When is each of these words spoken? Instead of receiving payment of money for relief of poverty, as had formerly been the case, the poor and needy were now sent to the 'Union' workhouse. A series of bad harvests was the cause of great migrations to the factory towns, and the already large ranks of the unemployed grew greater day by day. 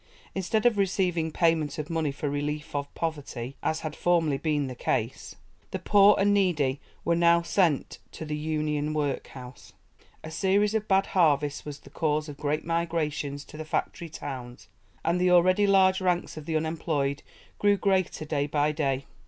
Instead 0.33 0.65
of 0.65 0.79
receiving 0.79 1.31
payment 1.31 1.77
of 1.77 1.87
money 1.87 2.11
for 2.11 2.27
relief 2.27 2.75
of 2.75 2.91
poverty, 2.95 3.55
as 3.61 3.81
had 3.81 3.95
formerly 3.95 4.39
been 4.39 4.65
the 4.65 4.73
case, 4.73 5.35
the 5.69 5.77
poor 5.77 6.15
and 6.17 6.33
needy 6.33 6.81
were 7.05 7.15
now 7.15 7.43
sent 7.43 7.99
to 8.11 8.25
the 8.25 8.35
'Union' 8.35 8.95
workhouse. 8.95 9.73
A 10.23 10.31
series 10.31 10.73
of 10.73 10.87
bad 10.87 11.05
harvests 11.05 11.65
was 11.65 11.77
the 11.81 11.91
cause 11.91 12.27
of 12.27 12.37
great 12.37 12.65
migrations 12.65 13.43
to 13.45 13.57
the 13.57 13.63
factory 13.63 14.09
towns, 14.09 14.69
and 15.05 15.21
the 15.21 15.29
already 15.29 15.67
large 15.67 16.01
ranks 16.01 16.35
of 16.35 16.47
the 16.47 16.57
unemployed 16.57 17.21
grew 17.59 17.77
greater 17.77 18.25
day 18.25 18.47
by 18.47 18.71
day. 18.71 19.05